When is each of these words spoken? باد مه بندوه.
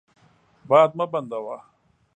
باد 0.69 0.91
مه 0.97 1.05
بندوه. 1.11 1.57